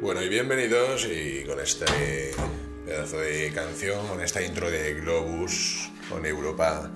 Bueno, 0.00 0.22
y 0.22 0.28
bienvenidos 0.28 1.08
y 1.10 1.42
con 1.42 1.58
este 1.58 1.84
pedazo 2.86 3.18
de 3.18 3.50
canción, 3.52 4.06
con 4.06 4.20
esta 4.20 4.40
intro 4.40 4.70
de 4.70 4.94
Globus 4.94 5.90
con 6.08 6.24
Europa, 6.24 6.88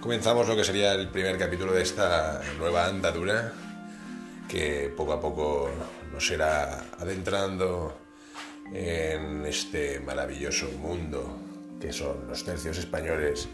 comenzamos 0.00 0.46
lo 0.46 0.54
que 0.54 0.62
sería 0.62 0.92
el 0.92 1.08
primer 1.08 1.38
capítulo 1.38 1.72
de 1.72 1.82
esta 1.82 2.40
nueva 2.56 2.86
andadura 2.86 3.52
que 4.48 4.94
poco 4.96 5.14
a 5.14 5.20
poco 5.20 5.68
nos 6.12 6.30
irá 6.30 6.84
adentrando 7.00 7.98
en 8.72 9.44
este 9.44 9.98
maravilloso 9.98 10.70
mundo 10.70 11.40
que 11.80 11.92
son 11.92 12.28
los 12.28 12.44
tercios 12.44 12.78
españoles 12.78 13.48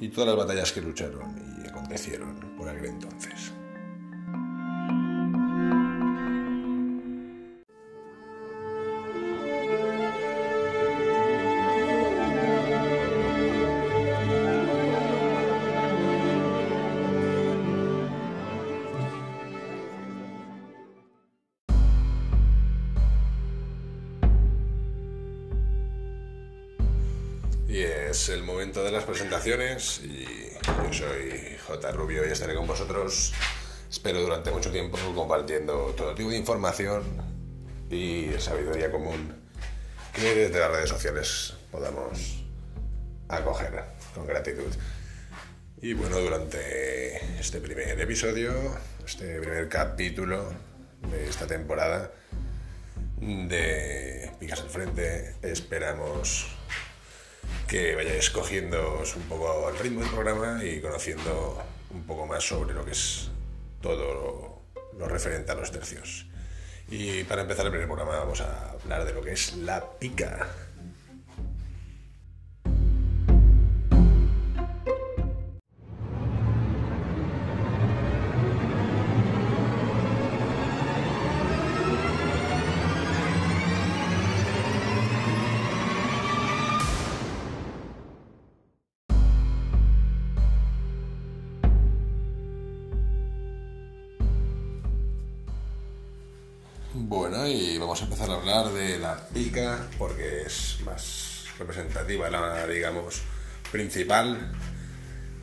y 0.00 0.08
todas 0.08 0.28
las 0.28 0.36
batallas 0.36 0.70
que 0.72 0.82
lucharon 0.82 1.62
y 1.64 1.66
acontecieron 1.66 2.38
por 2.58 2.68
aquel 2.68 2.84
entonces. 2.90 3.57
Es 28.10 28.28
el 28.30 28.42
momento 28.42 28.82
de 28.82 28.90
las 28.90 29.04
presentaciones 29.04 30.00
y 30.02 30.24
yo 30.64 30.92
soy 30.92 31.56
J. 31.66 31.92
Rubio 31.92 32.26
y 32.26 32.30
estaré 32.30 32.54
con 32.54 32.66
vosotros, 32.66 33.34
espero 33.90 34.22
durante 34.22 34.50
mucho 34.50 34.70
tiempo, 34.70 34.96
compartiendo 35.14 35.94
todo 35.96 36.14
tipo 36.14 36.30
de 36.30 36.38
información 36.38 37.02
y 37.90 38.28
sabiduría 38.38 38.90
común 38.90 39.34
que 40.14 40.34
desde 40.34 40.58
las 40.58 40.70
redes 40.70 40.88
sociales 40.88 41.54
podamos 41.70 42.44
acoger 43.28 43.84
con 44.14 44.26
gratitud. 44.26 44.72
Y 45.82 45.92
bueno, 45.92 46.18
durante 46.18 47.16
este 47.38 47.60
primer 47.60 48.00
episodio, 48.00 48.52
este 49.04 49.38
primer 49.40 49.68
capítulo 49.68 50.50
de 51.10 51.28
esta 51.28 51.46
temporada 51.46 52.10
de 53.20 54.32
Picas 54.40 54.60
al 54.60 54.70
Frente, 54.70 55.34
esperamos 55.42 56.57
que 57.68 57.94
vayáis 57.94 58.30
cogiendo 58.30 59.02
un 59.14 59.22
poco 59.24 59.68
el 59.68 59.78
ritmo 59.78 60.00
del 60.00 60.10
programa 60.10 60.64
y 60.64 60.80
conociendo 60.80 61.62
un 61.90 62.02
poco 62.04 62.26
más 62.26 62.42
sobre 62.42 62.72
lo 62.72 62.82
que 62.82 62.92
es 62.92 63.30
todo 63.82 64.62
lo, 64.98 65.06
referente 65.06 65.52
a 65.52 65.54
los 65.54 65.70
tercios. 65.70 66.26
Y 66.90 67.24
para 67.24 67.42
empezar 67.42 67.66
el 67.66 67.70
primer 67.70 67.86
programa 67.86 68.18
vamos 68.18 68.40
a 68.40 68.70
hablar 68.70 69.04
de 69.04 69.12
lo 69.12 69.20
que 69.20 69.32
es 69.32 69.54
la 69.58 69.84
pica. 69.98 70.48
Y 97.46 97.78
vamos 97.78 98.00
a 98.00 98.04
empezar 98.04 98.30
a 98.30 98.34
hablar 98.34 98.72
de 98.72 98.98
la 98.98 99.16
pica 99.28 99.86
porque 99.96 100.42
es 100.42 100.78
más 100.84 101.44
representativa, 101.58 102.28
la, 102.30 102.66
digamos, 102.66 103.22
principal 103.70 104.52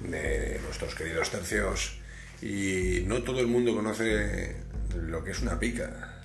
de 0.01 0.59
nuestros 0.63 0.95
queridos 0.95 1.29
tercios. 1.29 1.97
Y 2.41 3.03
no 3.06 3.23
todo 3.23 3.39
el 3.39 3.47
mundo 3.47 3.73
conoce 3.75 4.57
lo 4.95 5.23
que 5.23 5.31
es 5.31 5.41
una 5.41 5.59
pica. 5.59 6.23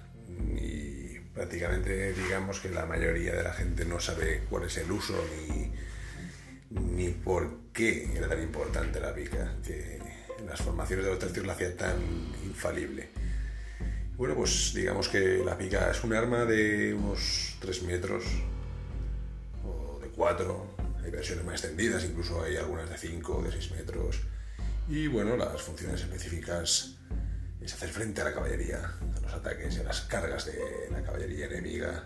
Y 0.60 1.18
prácticamente 1.34 2.12
digamos 2.14 2.60
que 2.60 2.70
la 2.70 2.86
mayoría 2.86 3.34
de 3.34 3.42
la 3.42 3.52
gente 3.52 3.84
no 3.84 4.00
sabe 4.00 4.44
cuál 4.50 4.64
es 4.64 4.76
el 4.78 4.90
uso 4.90 5.14
ni, 5.48 5.72
ni 6.70 7.08
por 7.10 7.70
qué 7.72 8.12
era 8.16 8.28
tan 8.28 8.42
importante 8.42 9.00
la 9.00 9.14
pica, 9.14 9.56
que 9.64 10.00
las 10.46 10.60
formaciones 10.60 11.04
de 11.04 11.10
los 11.12 11.20
tercios 11.20 11.46
la 11.46 11.52
hacía 11.52 11.76
tan 11.76 11.96
infalible. 12.44 13.29
Bueno, 14.20 14.34
pues 14.34 14.74
digamos 14.74 15.08
que 15.08 15.42
la 15.42 15.56
pica 15.56 15.90
es 15.90 16.04
un 16.04 16.12
arma 16.12 16.44
de 16.44 16.92
unos 16.92 17.56
3 17.58 17.84
metros 17.84 18.22
o 19.64 19.98
de 19.98 20.08
4. 20.08 20.76
Hay 21.02 21.10
versiones 21.10 21.42
más 21.42 21.54
extendidas, 21.54 22.04
incluso 22.04 22.44
hay 22.44 22.56
algunas 22.56 22.90
de 22.90 22.98
5 22.98 23.34
o 23.34 23.42
de 23.42 23.50
6 23.50 23.70
metros. 23.70 24.20
Y 24.90 25.06
bueno, 25.06 25.38
las 25.38 25.62
funciones 25.62 26.02
específicas 26.02 26.98
es 27.62 27.72
hacer 27.72 27.88
frente 27.88 28.20
a 28.20 28.24
la 28.24 28.34
caballería, 28.34 28.92
a 29.16 29.20
los 29.20 29.32
ataques 29.32 29.78
y 29.78 29.80
a 29.80 29.84
las 29.84 30.02
cargas 30.02 30.44
de 30.44 30.90
la 30.90 31.02
caballería 31.02 31.46
enemiga. 31.46 32.04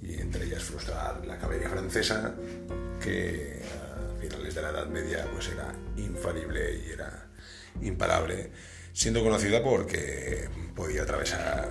Y 0.00 0.20
entre 0.20 0.44
ellas 0.44 0.62
frustrar 0.62 1.26
la 1.26 1.38
caballería 1.38 1.70
francesa, 1.70 2.36
que 3.02 3.62
a 3.64 4.20
finales 4.20 4.54
de 4.54 4.62
la 4.62 4.70
Edad 4.70 4.86
Media 4.86 5.26
pues 5.32 5.48
era 5.48 5.74
infalible 5.96 6.84
y 6.86 6.92
era 6.92 7.26
imparable 7.82 8.52
siendo 8.94 9.22
conocida 9.24 9.62
porque 9.62 10.48
podía 10.74 11.02
atravesar 11.02 11.68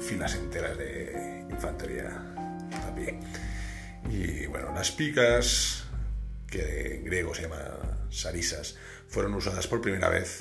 filas 0.00 0.34
enteras 0.34 0.76
de 0.76 1.46
infantería 1.50 2.10
pie. 2.96 3.20
Y 4.10 4.46
bueno, 4.46 4.72
las 4.74 4.90
picas, 4.90 5.84
que 6.48 6.96
en 6.96 7.04
griego 7.04 7.34
se 7.34 7.42
llaman 7.42 8.08
sarisas, 8.10 8.76
fueron 9.08 9.34
usadas 9.34 9.66
por 9.68 9.80
primera 9.80 10.08
vez 10.08 10.40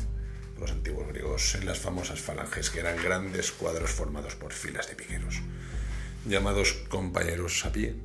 por 0.53 0.61
los 0.61 0.71
antiguos 0.71 1.07
griegos 1.09 1.55
en 1.55 1.65
las 1.65 1.77
famosas 1.77 2.19
falanges, 2.19 2.69
que 2.69 2.79
eran 2.79 2.97
grandes 3.03 3.51
cuadros 3.51 3.91
formados 3.91 4.35
por 4.35 4.53
filas 4.53 4.87
de 4.87 4.95
piqueros, 4.95 5.41
llamados 6.25 6.73
compañeros 6.87 7.65
a 7.65 7.71
pie. 7.71 7.95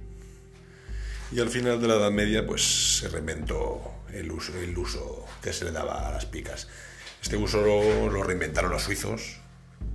Y 1.33 1.41
al 1.41 1.49
final 1.49 1.81
de 1.81 1.89
la 1.89 1.95
Edad 1.95 2.11
Media, 2.11 2.45
pues 2.45 2.99
se 2.99 3.09
reinventó 3.09 4.03
el 4.13 4.31
uso, 4.31 4.53
el 4.59 4.77
uso 4.77 5.27
que 5.43 5.53
se 5.53 5.65
le 5.65 5.73
daba 5.73 6.09
a 6.09 6.13
las 6.13 6.27
picas 6.27 6.69
este 7.25 7.39
uso 7.39 7.63
lo, 7.63 8.23
reinventaron 8.23 8.71
los 8.71 8.83
suizos, 8.83 9.39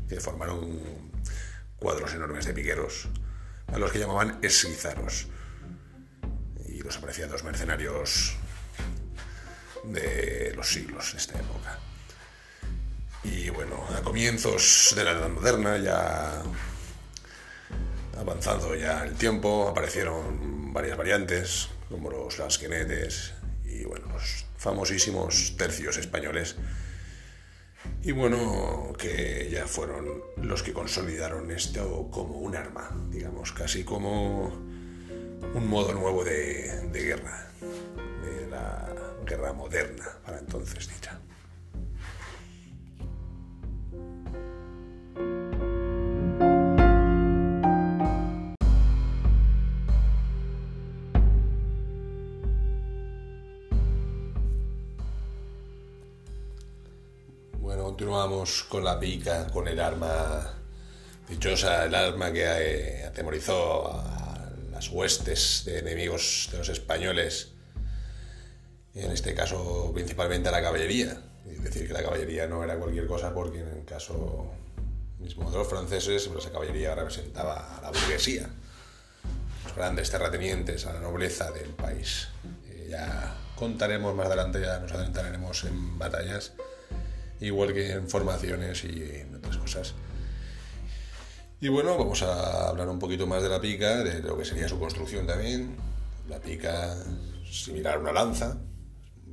que 0.09 0.19
formaron 0.19 0.79
cuadros 1.77 2.15
enormes 2.15 2.47
de 2.47 2.53
piqueros, 2.53 3.07
a 3.67 3.77
los 3.77 3.91
que 3.91 3.99
llamaban 3.99 4.39
esguizaros. 4.41 5.27
Y 6.65 6.79
los 6.79 6.97
apreciados 6.97 7.43
mercenarios 7.43 8.33
de 9.83 10.53
los 10.55 10.69
siglos 10.69 11.11
de 11.11 11.19
esta 11.19 11.37
época. 11.39 11.77
Y 13.23 13.51
bueno, 13.51 13.85
a 13.95 14.01
comienzos 14.01 14.93
de 14.95 15.03
la 15.03 15.11
Edad 15.11 15.29
Moderna, 15.29 15.77
ya 15.77 16.41
avanzando 18.17 18.75
ya 18.75 19.03
el 19.03 19.13
tiempo, 19.13 19.67
aparecieron 19.69 20.73
varias 20.73 20.97
variantes, 20.97 21.69
como 21.89 22.09
los 22.09 22.39
lasquenetes 22.39 23.33
y 23.65 23.85
bueno, 23.85 24.07
los 24.07 24.45
famosísimos 24.57 25.55
tercios 25.57 25.97
españoles 25.97 26.55
y 28.01 28.11
bueno, 28.11 28.93
que 28.97 29.49
ya 29.51 29.65
fueron 29.67 30.21
los 30.37 30.63
que 30.63 30.73
consolidaron 30.73 31.51
esto 31.51 32.07
como 32.11 32.39
un 32.39 32.55
arma, 32.55 32.89
digamos, 33.09 33.51
casi 33.51 33.83
como 33.83 34.45
un 35.53 35.67
modo 35.67 35.93
nuevo 35.93 36.23
de, 36.23 36.89
guerra, 36.91 37.51
de 38.23 38.47
la 38.49 38.89
guerra 39.25 39.53
moderna 39.53 40.05
para 40.25 40.39
entonces 40.39 40.87
dicha. 40.87 41.18
Continuamos 58.09 58.63
con 58.63 58.83
la 58.83 58.99
pica, 58.99 59.45
con 59.53 59.67
el 59.67 59.79
arma 59.79 60.51
dichosa, 61.27 61.85
el 61.85 61.93
arma 61.93 62.33
que 62.33 63.03
atemorizó 63.05 63.87
a 63.93 64.49
las 64.71 64.89
huestes 64.89 65.61
de 65.67 65.77
enemigos 65.77 66.49
de 66.51 66.57
los 66.57 66.69
españoles, 66.69 67.49
en 68.95 69.11
este 69.11 69.35
caso 69.35 69.91
principalmente 69.93 70.49
a 70.49 70.53
la 70.53 70.63
caballería. 70.63 71.21
Es 71.47 71.63
decir, 71.63 71.85
que 71.85 71.93
la 71.93 72.01
caballería 72.01 72.47
no 72.47 72.63
era 72.63 72.79
cualquier 72.79 73.05
cosa 73.05 73.31
porque 73.31 73.59
en 73.59 73.67
el 73.67 73.85
caso 73.85 74.53
mismo 75.19 75.51
de 75.51 75.57
los 75.59 75.67
franceses, 75.67 76.27
pues 76.29 76.45
esa 76.45 76.51
caballería 76.51 76.95
representaba 76.95 77.77
a 77.77 77.81
la 77.83 77.91
burguesía, 77.91 78.49
los 79.65 79.75
grandes 79.75 80.09
terratenientes, 80.09 80.87
a 80.87 80.93
la 80.93 81.01
nobleza 81.01 81.51
del 81.51 81.69
país. 81.75 82.29
Ya 82.89 83.35
contaremos 83.55 84.15
más 84.15 84.25
adelante, 84.25 84.61
ya 84.61 84.79
nos 84.79 84.93
adentraremos 84.93 85.63
en 85.65 85.99
batallas 85.99 86.53
igual 87.41 87.73
que 87.73 87.91
en 87.91 88.09
formaciones 88.09 88.83
y 88.83 89.21
en 89.21 89.35
otras 89.35 89.57
cosas. 89.57 89.93
Y 91.61 91.67
bueno, 91.67 91.97
vamos 91.97 92.23
a 92.23 92.69
hablar 92.69 92.87
un 92.87 92.99
poquito 92.99 93.27
más 93.27 93.43
de 93.43 93.49
la 93.49 93.59
pica, 93.59 94.03
de 94.03 94.21
lo 94.21 94.37
que 94.37 94.45
sería 94.45 94.69
su 94.69 94.79
construcción 94.79 95.27
también. 95.27 95.75
La 96.29 96.39
pica 96.39 96.95
similar 97.49 97.95
a 97.95 97.99
una 97.99 98.13
lanza, 98.13 98.57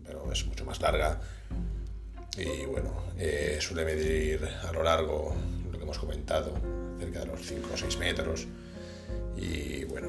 pero 0.04 0.32
es 0.32 0.44
mucho 0.46 0.64
más 0.64 0.80
larga. 0.80 1.20
Y 2.36 2.66
bueno, 2.66 2.90
eh, 3.16 3.58
suele 3.60 3.84
medir 3.84 4.44
a 4.44 4.72
lo 4.72 4.82
largo, 4.82 5.34
lo 5.70 5.78
que 5.78 5.84
hemos 5.84 5.98
comentado, 5.98 6.52
cerca 6.98 7.20
de 7.20 7.26
los 7.26 7.40
5 7.42 7.68
o 7.72 7.76
6 7.76 7.98
metros. 7.98 8.46
Y 9.36 9.84
bueno, 9.84 10.08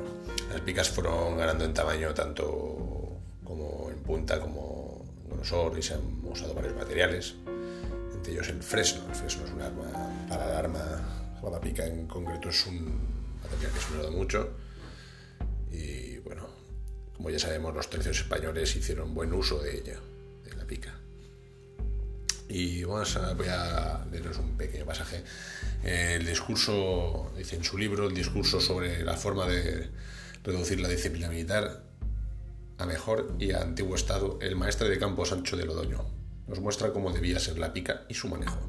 las 0.52 0.62
picas 0.62 0.90
fueron 0.90 1.38
ganando 1.38 1.66
en 1.66 1.74
tamaño 1.74 2.14
tanto 2.14 3.20
como 3.44 3.90
en 3.92 4.00
punta 4.00 4.40
como 4.40 5.06
en 5.24 5.36
grosor 5.36 5.78
y 5.78 5.84
se 5.84 5.94
han 5.94 6.02
usado 6.24 6.54
varios 6.54 6.76
materiales, 6.76 7.36
el 8.36 8.64
fresno. 8.64 9.08
El 9.10 9.16
fresno 9.16 9.46
es 9.46 9.52
un 9.52 9.62
arma 9.62 9.84
para 10.28 10.50
el 10.50 10.56
arma 10.58 11.18
la 11.52 11.62
pica 11.62 11.86
en 11.86 12.08
concreto 12.08 12.50
es 12.50 12.66
un 12.66 12.84
material 13.42 13.72
que 13.72 13.80
se 13.80 13.94
usado 13.94 14.12
mucho 14.12 14.50
y 15.72 16.18
bueno, 16.20 16.48
como 17.16 17.30
ya 17.30 17.40
sabemos 17.40 17.74
los 17.74 17.90
tercios 17.90 18.20
españoles 18.20 18.76
hicieron 18.76 19.14
buen 19.14 19.34
uso 19.34 19.60
de 19.60 19.78
ella, 19.78 20.00
de 20.44 20.56
la 20.56 20.66
pica. 20.66 20.94
Y 22.50 22.84
vamos 22.84 23.16
a, 23.18 23.34
voy 23.34 23.48
a 23.50 24.06
leeros 24.10 24.38
un 24.38 24.56
pequeño 24.56 24.86
pasaje. 24.86 25.24
El 25.84 26.26
discurso, 26.26 27.32
dice 27.38 27.58
en 27.58 27.64
su 27.64 27.78
libro, 27.78 28.08
el 28.08 28.14
discurso 28.14 28.62
sobre 28.62 29.04
la 29.04 29.18
forma 29.18 29.46
de 29.46 29.90
reducir 30.44 30.80
la 30.80 30.88
disciplina 30.88 31.30
militar 31.30 31.84
a 32.78 32.86
mejor 32.86 33.36
y 33.38 33.52
a 33.52 33.62
antiguo 33.62 33.96
estado, 33.96 34.40
el 34.42 34.56
maestre 34.56 34.88
de 34.88 34.98
campo 34.98 35.26
Sancho 35.26 35.58
de 35.58 35.66
Lodoño 35.66 36.17
nos 36.48 36.60
muestra 36.60 36.94
cómo 36.94 37.12
debía 37.12 37.40
ser 37.40 37.60
la 37.60 37.74
pica 37.74 38.06
y 38.10 38.14
su 38.14 38.28
manejo. 38.28 38.60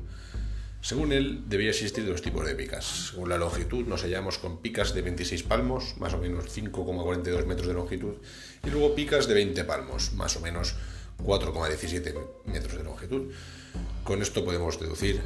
Según 0.80 1.12
él, 1.12 1.42
debía 1.48 1.70
existir 1.70 2.06
dos 2.06 2.22
tipos 2.22 2.46
de 2.46 2.54
picas. 2.54 3.10
Según 3.10 3.28
la 3.28 3.36
longitud, 3.36 3.84
nos 3.86 4.02
hallamos 4.02 4.38
con 4.38 4.62
picas 4.62 4.94
de 4.94 5.02
26 5.02 5.42
palmos, 5.42 5.96
más 5.98 6.14
o 6.14 6.19
menos 6.19 6.56
5,42 6.56 7.46
metros 7.46 7.66
de 7.66 7.75
longitud, 7.75 8.14
y 8.64 8.70
luego 8.70 8.94
picas 8.94 9.26
de 9.26 9.34
20 9.34 9.64
palmos, 9.64 10.12
más 10.12 10.36
o 10.36 10.40
menos 10.40 10.76
4,17 11.25 12.14
metros 12.46 12.76
de 12.76 12.84
longitud. 12.84 13.32
Con 14.04 14.22
esto 14.22 14.44
podemos 14.44 14.78
deducir 14.78 15.20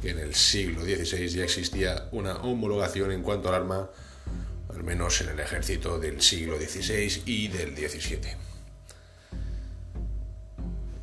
que 0.00 0.10
en 0.10 0.18
el 0.18 0.34
siglo 0.34 0.82
XVI 0.82 1.28
ya 1.28 1.44
existía 1.44 2.08
una 2.12 2.36
homologación 2.36 3.12
en 3.12 3.22
cuanto 3.22 3.48
al 3.48 3.54
arma, 3.54 3.90
al 4.74 4.82
menos 4.82 5.20
en 5.20 5.28
el 5.28 5.40
ejército 5.40 5.98
del 5.98 6.22
siglo 6.22 6.56
XVI 6.58 7.22
y 7.26 7.48
del 7.48 7.76
XVII. 7.76 8.45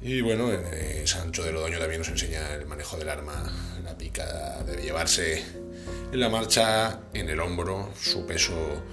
Y 0.05 0.19
bueno, 0.19 0.51
eh, 0.51 1.03
Sancho 1.05 1.43
de 1.43 1.53
Lodoño 1.53 1.79
también 1.79 1.99
nos 1.99 2.09
enseña 2.09 2.53
el 2.55 2.65
manejo 2.65 2.97
del 2.97 3.07
arma. 3.07 3.49
La 3.85 3.97
pica 3.97 4.61
debe 4.65 4.81
llevarse 4.81 5.41
en 6.11 6.19
la 6.19 6.27
marcha, 6.27 6.99
en 7.13 7.29
el 7.29 7.39
hombro, 7.39 7.89
su 7.97 8.25
peso 8.25 8.83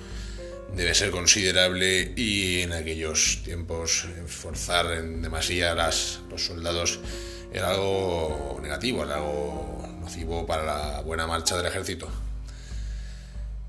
debe 0.76 0.94
ser 0.94 1.10
considerable 1.10 2.12
y 2.14 2.60
en 2.60 2.72
aquellos 2.72 3.42
tiempos 3.44 4.06
forzar 4.28 4.92
en 4.92 5.20
demasía 5.20 5.72
a 5.72 5.74
las, 5.74 6.20
los 6.30 6.46
soldados 6.46 7.00
era 7.52 7.70
algo 7.70 8.60
negativo, 8.62 9.02
era 9.04 9.16
algo 9.16 9.84
nocivo 10.00 10.46
para 10.46 10.62
la 10.62 11.00
buena 11.00 11.26
marcha 11.26 11.56
del 11.56 11.66
ejército. 11.66 12.08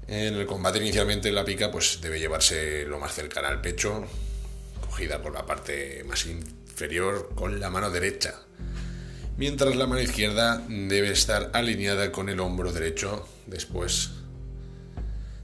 En 0.07 0.35
el 0.35 0.45
combate 0.45 0.77
inicialmente 0.77 1.31
la 1.31 1.43
pica 1.43 1.71
pues 1.71 1.99
debe 2.01 2.19
llevarse 2.19 2.85
lo 2.85 2.99
más 2.99 3.15
cercana 3.15 3.47
al 3.47 3.61
pecho, 3.61 4.05
cogida 4.79 5.19
por 5.23 5.33
la 5.33 5.43
parte 5.43 6.03
más 6.03 6.23
con 7.35 7.59
la 7.59 7.69
mano 7.69 7.89
derecha, 7.89 8.35
mientras 9.37 9.75
la 9.75 9.87
mano 9.87 10.01
izquierda 10.01 10.63
debe 10.67 11.11
estar 11.11 11.51
alineada 11.53 12.11
con 12.11 12.29
el 12.29 12.39
hombro 12.39 12.71
derecho. 12.71 13.27
Después 13.45 14.11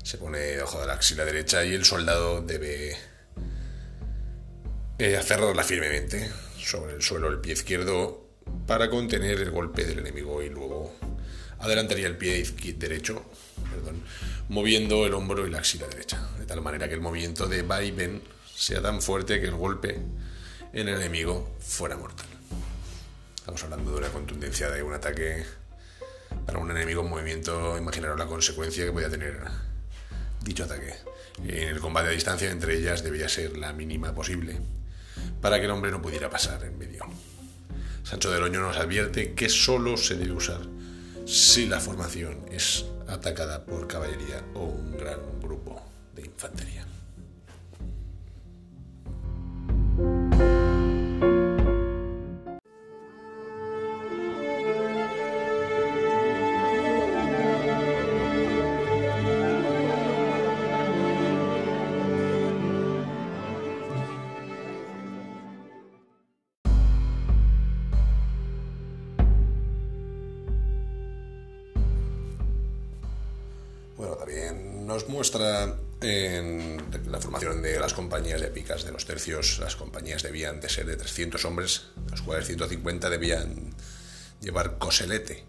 se 0.04 0.18
pone 0.18 0.40
debajo 0.40 0.80
de 0.80 0.88
la 0.88 0.94
axila 0.94 1.26
derecha 1.26 1.64
y 1.66 1.74
el 1.74 1.86
soldado 1.86 2.42
debe 2.42 2.96
eh, 5.00 5.18
aferrarla 5.18 5.64
firmemente 5.64 6.32
sobre 6.58 6.96
el 6.96 7.02
suelo 7.02 7.28
el 7.28 7.40
pie 7.40 7.54
izquierdo 7.54 8.26
para 8.66 8.90
contener 8.90 9.40
el 9.40 9.52
golpe 9.52 9.86
del 9.86 10.00
enemigo 10.00 10.42
y 10.42 10.50
luego 10.50 10.96
adelantaría 11.60 12.08
el 12.08 12.18
pie 12.18 12.44
derecho, 12.78 13.24
perdón, 13.72 14.04
moviendo 14.50 15.06
el 15.06 15.14
hombro 15.14 15.46
y 15.46 15.50
la 15.50 15.60
axila 15.60 15.88
derecha, 15.88 16.20
de 16.40 16.46
tal 16.46 16.62
manera 16.62 16.88
que 16.88 16.96
el 16.96 17.02
movimiento 17.02 17.48
de 17.48 17.62
va 17.62 17.84
y 17.84 17.92
ven 17.92 18.22
sea 18.56 18.82
tan 18.82 19.02
fuerte 19.02 19.40
que 19.40 19.48
el 19.48 19.56
golpe 19.56 20.00
el 20.74 20.90
enemigo 20.90 21.56
fuera 21.60 21.98
mortal. 21.98 22.28
Estamos 23.38 23.64
hablando 23.64 23.92
de 23.92 23.98
una 23.98 24.10
contundencia 24.10 24.70
de 24.70 24.84
un 24.84 24.94
ataque 24.94 25.46
para 26.46 26.60
un 26.60 26.70
enemigo 26.72 27.02
en 27.02 27.10
movimiento, 27.10 27.78
imaginaros 27.78 28.18
la 28.18 28.26
consecuencia 28.26 28.86
que 28.86 28.92
podía 28.92 29.10
tener 29.10 29.40
dicho 30.44 30.66
ataque. 30.66 30.94
En 31.44 31.70
el 31.70 31.80
combate 31.80 32.10
a 32.10 32.12
distancia 32.12 32.52
entre 32.52 32.78
ellas 32.78 33.04
debía 33.04 33.30
ser 33.30 33.58
la 33.58 33.74
mínima 33.74 34.14
posible 34.14 34.60
para 35.42 35.60
que 35.60 35.66
el 35.66 35.72
hombre 35.72 35.92
no 35.92 36.02
pudiera 36.02 36.30
pasar 36.30 36.64
en 36.64 36.78
medio. 36.78 37.06
Sancho 38.04 38.32
de 38.32 38.40
Loño 38.40 38.62
nos 38.62 38.78
advierte 38.78 39.34
que 39.34 39.50
solo 39.50 39.98
se 39.98 40.16
debe 40.16 40.32
usar 40.32 40.62
si 41.26 41.66
la 41.66 41.80
formación 41.80 42.46
es 42.52 42.86
atacada 43.08 43.66
por 43.66 43.88
caballería 43.88 44.44
o 44.54 44.64
un 44.64 44.98
gran 44.98 45.20
grupo 45.42 45.82
de 46.16 46.26
infantería. 46.26 46.86
Nos 74.98 75.10
muestra 75.10 75.76
en 76.02 76.82
la 77.12 77.22
formación 77.22 77.62
de 77.62 77.80
las 77.80 77.94
compañías 77.94 78.42
de 78.42 78.48
picas 78.48 78.84
de 78.84 78.92
los 78.92 79.06
tercios, 79.06 79.60
las 79.60 79.76
compañías 79.76 80.24
debían 80.24 80.60
de 80.60 80.70
ser 80.70 80.88
de 80.88 80.96
300 80.96 81.46
hombres, 81.46 81.90
los 82.10 82.24
cuales 82.24 82.48
150 82.48 83.08
debían 83.08 83.76
llevar 84.42 84.80
coselete 84.80 85.44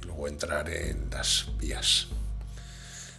y 0.00 0.06
luego 0.06 0.26
entrar 0.26 0.70
en 0.70 1.10
las 1.10 1.48
vías. 1.58 2.06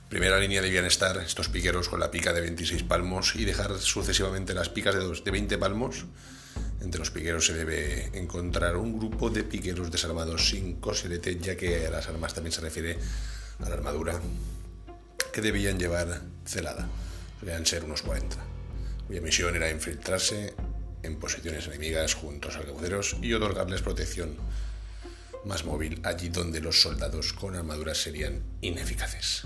Primera 0.09 0.39
línea 0.39 0.63
debían 0.63 0.85
estar 0.85 1.17
estos 1.17 1.49
piqueros 1.49 1.87
con 1.87 1.99
la 1.99 2.09
pica 2.09 2.33
de 2.33 2.41
26 2.41 2.81
palmos 2.81 3.35
y 3.35 3.45
dejar 3.45 3.77
sucesivamente 3.79 4.55
las 4.55 4.69
picas 4.69 4.95
de 4.95 5.31
20 5.31 5.59
palmos. 5.59 6.05
Entre 6.81 6.97
los 6.97 7.11
piqueros 7.11 7.45
se 7.45 7.53
debe 7.53 8.09
encontrar 8.17 8.75
un 8.75 8.97
grupo 8.97 9.29
de 9.29 9.43
piqueros 9.43 9.91
desarmados 9.91 10.49
sin 10.49 10.79
coselete, 10.79 11.39
ya 11.39 11.55
que 11.55 11.85
a 11.85 11.91
las 11.91 12.07
armas 12.07 12.33
también 12.33 12.53
se 12.53 12.61
refiere 12.61 12.97
a 13.59 13.69
la 13.69 13.75
armadura 13.75 14.19
que 15.33 15.41
debían 15.41 15.77
llevar 15.77 16.21
celada. 16.45 16.87
Debían 17.41 17.65
ser 17.65 17.83
unos 17.83 18.03
40, 18.03 18.37
cuya 19.07 19.19
misión 19.19 19.55
era 19.55 19.69
infiltrarse 19.69 20.53
en 21.01 21.19
posiciones 21.19 21.67
enemigas 21.67 22.13
junto 22.13 22.47
a 22.47 22.51
los 22.51 22.59
arcabuceros 22.61 23.17
y 23.21 23.33
otorgarles 23.33 23.81
protección 23.81 24.37
más 25.43 25.65
móvil 25.65 25.99
allí 26.03 26.29
donde 26.29 26.61
los 26.61 26.81
soldados 26.81 27.33
con 27.33 27.55
armaduras 27.55 27.97
serían 27.97 28.41
ineficaces. 28.61 29.43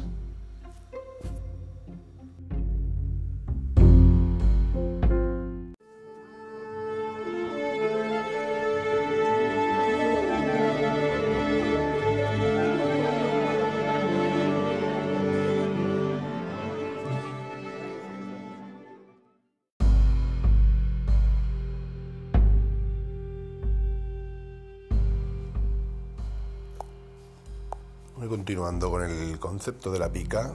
Continuando 28.29 28.89
con 28.89 29.03
el 29.03 29.39
concepto 29.39 29.91
de 29.91 29.99
la 29.99 30.11
pica, 30.11 30.53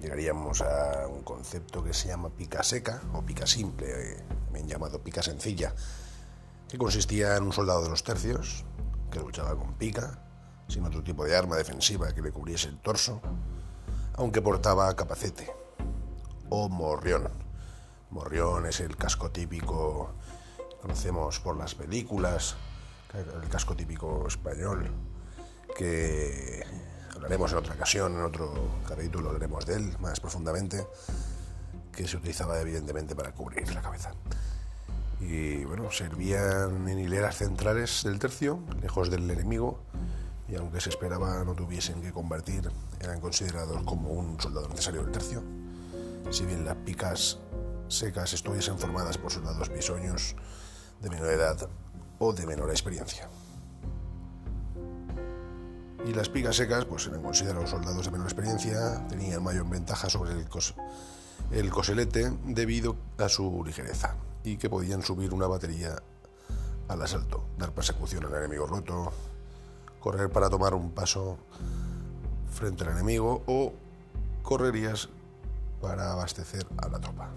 llegaríamos 0.00 0.60
a 0.62 1.06
un 1.06 1.22
concepto 1.22 1.82
que 1.82 1.92
se 1.92 2.08
llama 2.08 2.30
pica 2.30 2.62
seca 2.62 3.02
o 3.14 3.22
pica 3.22 3.46
simple, 3.46 4.16
también 4.44 4.68
llamado 4.68 5.00
pica 5.02 5.22
sencilla, 5.22 5.74
que 6.68 6.78
consistía 6.78 7.36
en 7.36 7.44
un 7.44 7.52
soldado 7.52 7.82
de 7.82 7.90
los 7.90 8.04
tercios 8.04 8.64
que 9.10 9.20
luchaba 9.20 9.56
con 9.56 9.74
pica, 9.74 10.18
sin 10.68 10.84
otro 10.84 11.02
tipo 11.02 11.24
de 11.24 11.36
arma 11.36 11.56
defensiva 11.56 12.12
que 12.12 12.22
le 12.22 12.32
cubriese 12.32 12.68
el 12.68 12.78
torso, 12.78 13.20
aunque 14.14 14.42
portaba 14.42 14.94
capacete 14.94 15.50
o 16.48 16.68
morrión. 16.68 17.28
Morrión 18.10 18.66
es 18.66 18.80
el 18.80 18.96
casco 18.96 19.30
típico 19.30 20.14
conocemos 20.80 21.40
por 21.40 21.56
las 21.56 21.74
películas, 21.74 22.56
el 23.14 23.48
casco 23.48 23.74
típico 23.74 24.26
español 24.28 24.90
que 25.78 26.66
hablaremos 27.14 27.52
en 27.52 27.58
otra 27.58 27.74
ocasión, 27.74 28.14
en 28.14 28.22
otro 28.22 28.80
capítulo 28.86 29.28
hablaremos 29.28 29.64
de 29.64 29.76
él 29.76 29.96
más 30.00 30.18
profundamente, 30.18 30.84
que 31.92 32.08
se 32.08 32.16
utilizaba 32.16 32.60
evidentemente 32.60 33.14
para 33.14 33.32
cubrir 33.32 33.72
la 33.72 33.80
cabeza. 33.80 34.12
Y 35.20 35.64
bueno, 35.64 35.90
servían 35.92 36.88
en 36.88 36.98
hileras 36.98 37.36
centrales 37.36 38.02
del 38.02 38.18
tercio, 38.18 38.58
lejos 38.82 39.08
del 39.08 39.30
enemigo, 39.30 39.78
y 40.48 40.56
aunque 40.56 40.80
se 40.80 40.90
esperaba 40.90 41.44
no 41.44 41.54
tuviesen 41.54 42.02
que 42.02 42.12
combatir, 42.12 42.68
eran 43.00 43.20
considerados 43.20 43.84
como 43.84 44.10
un 44.10 44.40
soldado 44.40 44.68
necesario 44.68 45.02
del 45.04 45.12
tercio. 45.12 45.44
Si 46.30 46.44
bien 46.44 46.64
las 46.64 46.76
picas 46.76 47.38
secas 47.86 48.32
estuviesen 48.32 48.78
formadas 48.78 49.16
por 49.16 49.30
soldados 49.30 49.68
bisoños 49.68 50.34
de 51.00 51.08
menor 51.08 51.30
edad 51.30 51.68
o 52.18 52.32
de 52.32 52.46
menor 52.46 52.70
experiencia. 52.70 53.28
Y 56.08 56.14
las 56.14 56.30
picas 56.30 56.56
secas 56.56 56.86
pues 56.86 57.06
eran 57.06 57.22
considerados 57.22 57.68
soldados 57.68 58.06
de 58.06 58.10
menor 58.10 58.26
experiencia, 58.26 59.06
tenían 59.08 59.42
mayor 59.42 59.68
ventaja 59.68 60.08
sobre 60.08 60.32
el, 60.32 60.46
el 61.50 61.70
coselete 61.70 62.32
debido 62.46 62.96
a 63.18 63.28
su 63.28 63.62
ligereza 63.62 64.16
y 64.42 64.56
que 64.56 64.70
podían 64.70 65.02
subir 65.02 65.34
una 65.34 65.46
batería 65.46 66.02
al 66.88 67.02
asalto, 67.02 67.44
dar 67.58 67.72
persecución 67.72 68.24
al 68.24 68.34
enemigo 68.36 68.66
roto, 68.66 69.12
correr 70.00 70.30
para 70.30 70.48
tomar 70.48 70.72
un 70.72 70.92
paso 70.92 71.36
frente 72.50 72.84
al 72.84 72.92
enemigo 72.92 73.42
o 73.46 73.74
correrías 74.42 75.10
para 75.82 76.12
abastecer 76.12 76.66
a 76.78 76.88
la 76.88 77.00
tropa. 77.00 77.28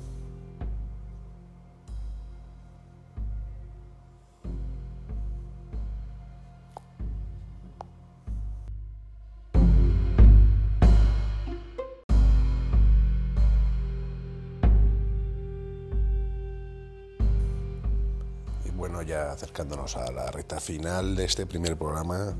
Acercándonos 19.61 19.95
a 19.95 20.11
la 20.11 20.31
recta 20.31 20.59
final 20.59 21.15
de 21.15 21.25
este 21.25 21.45
primer 21.45 21.77
programa. 21.77 22.33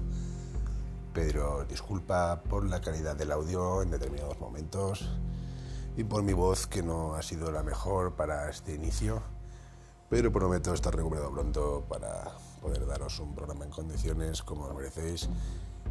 Pedro, 1.14 1.66
disculpa 1.70 2.42
por 2.42 2.68
la 2.68 2.82
calidad 2.82 3.16
del 3.16 3.32
audio 3.32 3.84
en 3.84 3.92
determinados 3.92 4.40
momentos 4.40 5.08
y 5.96 6.04
por 6.04 6.24
mi 6.24 6.34
voz 6.34 6.66
que 6.66 6.82
no 6.82 7.14
ha 7.14 7.22
sido 7.22 7.52
la 7.52 7.62
mejor 7.62 8.16
para 8.16 8.50
este 8.50 8.74
inicio, 8.74 9.22
pero 10.10 10.32
prometo 10.32 10.74
estar 10.74 10.96
recuperado 10.96 11.32
pronto 11.32 11.86
para 11.88 12.24
poder 12.60 12.88
daros 12.88 13.20
un 13.20 13.36
programa 13.36 13.66
en 13.66 13.72
condiciones 13.72 14.42
como 14.42 14.68
lo 14.68 14.74
merecéis 14.74 15.30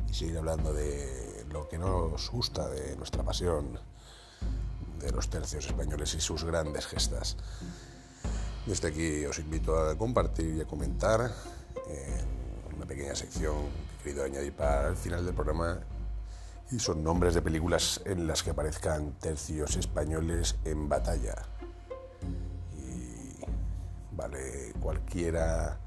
y 0.08 0.14
seguir 0.14 0.36
hablando 0.36 0.72
de 0.72 1.46
lo 1.52 1.68
que 1.68 1.78
nos 1.78 2.28
gusta, 2.28 2.68
de 2.68 2.96
nuestra 2.96 3.22
pasión, 3.22 3.78
de 4.98 5.12
los 5.12 5.30
tercios 5.30 5.64
españoles 5.66 6.12
y 6.14 6.20
sus 6.20 6.42
grandes 6.42 6.88
gestas. 6.88 7.36
Desde 8.66 8.88
aquí 8.88 9.24
os 9.24 9.38
invito 9.38 9.76
a 9.76 9.96
compartir 9.96 10.56
y 10.56 10.60
a 10.60 10.64
comentar 10.66 11.32
en 11.88 12.76
una 12.76 12.86
pequeña 12.86 13.14
sección 13.14 13.56
que 14.02 14.10
he 14.10 14.12
querido 14.12 14.24
añadir 14.24 14.52
para 14.52 14.88
el 14.88 14.96
final 14.96 15.24
del 15.24 15.34
programa 15.34 15.80
y 16.70 16.78
son 16.78 17.02
nombres 17.02 17.34
de 17.34 17.42
películas 17.42 18.00
en 18.04 18.26
las 18.26 18.42
que 18.42 18.50
aparezcan 18.50 19.12
tercios 19.18 19.76
españoles 19.76 20.56
en 20.64 20.88
batalla. 20.88 21.34
Y 22.78 23.40
vale 24.12 24.72
cualquiera 24.80 25.80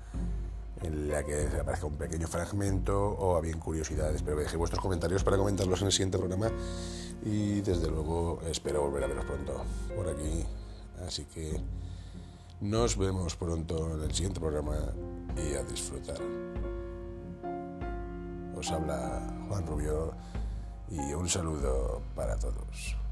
en 0.82 1.10
la 1.10 1.24
que 1.24 1.48
aparezca 1.60 1.86
un 1.86 1.96
pequeño 1.96 2.28
fragmento 2.28 3.00
o 3.00 3.38
a 3.38 3.42
bien 3.42 3.60
curiosidades, 3.60 4.22
pero 4.24 4.38
dejé 4.38 4.58
vuestros 4.58 4.82
comentarios 4.82 5.24
para 5.24 5.38
comentarlos 5.38 5.80
en 5.82 5.88
el 5.88 5.94
siguiente 5.94 6.18
programa 6.18 6.52
y 7.24 7.62
desde 7.62 7.88
luego 7.88 8.42
espero 8.50 8.82
volver 8.82 9.06
a 9.06 9.08
veros 9.08 9.26
pronto 9.26 9.64
por 9.96 10.10
aquí. 10.10 10.44
Así 11.08 11.26
que 11.26 11.62
nos 12.64 12.98
vemos 12.98 13.36
pronto 13.36 13.94
en 13.94 14.04
el 14.04 14.14
siguiente 14.14 14.40
programa 14.40 14.78
y 15.36 15.54
a 15.56 15.64
disfrutar. 15.64 16.18
Os 18.56 18.72
habla 18.72 19.22
Juan 19.50 19.68
Rubio 19.68 20.14
y 20.90 21.14
un 21.14 21.28
saludo 21.28 22.02
para 22.16 22.40
todos. 22.40 23.03